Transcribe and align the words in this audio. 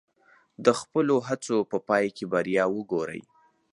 د 0.65 0.67
خپلو 0.79 1.15
هڅو 1.27 1.57
په 1.71 1.77
پای 1.87 2.05
کې 2.15 2.25
بریا 2.33 2.65
وګورئ. 2.75 3.21